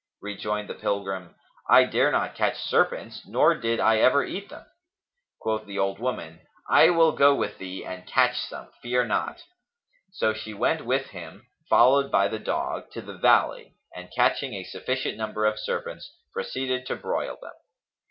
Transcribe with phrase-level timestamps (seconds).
[0.19, 1.35] Rejoined the pilgrim,
[1.69, 4.65] "I dare not catch serpents nor did I ever eat them."
[5.39, 9.43] Quoth the old woman, "I will go with thee and catch some; fear not."
[10.11, 14.63] So she went with him, followed by the dog, to the valley and, catching a
[14.63, 17.53] sufficient number of serpents, proceeded to broil them.